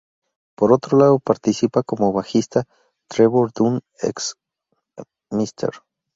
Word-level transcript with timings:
Por 0.55 0.73
otro 0.73 0.97
lado 0.97 1.19
participa 1.19 1.83
como 1.83 2.11
bajista 2.11 2.63
Trevor 3.07 3.51
Dunn 3.53 3.81
ex 4.01 4.33
Mr. 5.29 5.69